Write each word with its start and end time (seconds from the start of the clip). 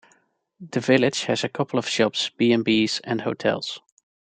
The 0.59 0.79
village 0.79 1.25
has 1.25 1.43
a 1.43 1.47
couple 1.49 1.77
of 1.77 1.87
shops, 1.87 2.29
B 2.31 2.51
and 2.53 2.65
Bs 2.65 3.01
and 3.03 3.21
hotels. 3.21 3.81